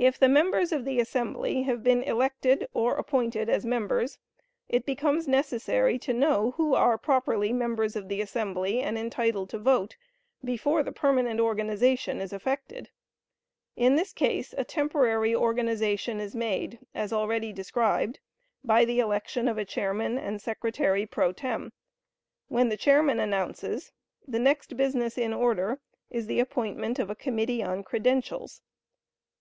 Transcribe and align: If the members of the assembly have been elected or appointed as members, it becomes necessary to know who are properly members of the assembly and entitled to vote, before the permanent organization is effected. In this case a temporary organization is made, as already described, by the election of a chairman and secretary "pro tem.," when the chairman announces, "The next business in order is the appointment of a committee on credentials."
If 0.00 0.16
the 0.16 0.28
members 0.28 0.70
of 0.70 0.84
the 0.84 1.00
assembly 1.00 1.62
have 1.64 1.82
been 1.82 2.04
elected 2.04 2.68
or 2.72 2.94
appointed 2.94 3.48
as 3.50 3.66
members, 3.66 4.16
it 4.68 4.86
becomes 4.86 5.26
necessary 5.26 5.98
to 5.98 6.12
know 6.14 6.52
who 6.52 6.72
are 6.74 6.96
properly 6.96 7.52
members 7.52 7.96
of 7.96 8.06
the 8.08 8.20
assembly 8.22 8.80
and 8.80 8.96
entitled 8.96 9.50
to 9.50 9.58
vote, 9.58 9.96
before 10.44 10.84
the 10.84 10.92
permanent 10.92 11.40
organization 11.40 12.20
is 12.20 12.32
effected. 12.32 12.90
In 13.74 13.96
this 13.96 14.12
case 14.12 14.54
a 14.56 14.62
temporary 14.62 15.34
organization 15.34 16.20
is 16.20 16.32
made, 16.32 16.78
as 16.94 17.12
already 17.12 17.52
described, 17.52 18.20
by 18.62 18.84
the 18.84 19.00
election 19.00 19.48
of 19.48 19.58
a 19.58 19.64
chairman 19.64 20.16
and 20.16 20.40
secretary 20.40 21.06
"pro 21.06 21.32
tem.," 21.32 21.72
when 22.46 22.68
the 22.68 22.76
chairman 22.76 23.18
announces, 23.18 23.90
"The 24.28 24.38
next 24.38 24.76
business 24.76 25.18
in 25.18 25.32
order 25.34 25.80
is 26.08 26.28
the 26.28 26.38
appointment 26.38 27.00
of 27.00 27.10
a 27.10 27.16
committee 27.16 27.64
on 27.64 27.82
credentials." 27.82 28.62